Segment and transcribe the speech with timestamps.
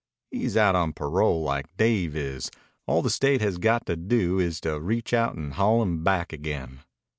[0.31, 2.49] He's out on parole, like Dave is.
[2.87, 6.33] All the State has got to do is to reach out and haul him back
[6.33, 6.79] again."